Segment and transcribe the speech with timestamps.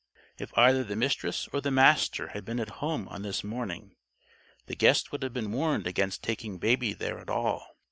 [0.39, 3.95] If either the Mistress or the Master had been at home on this morning,
[4.65, 7.75] the guest would have been warned against taking Baby there at all.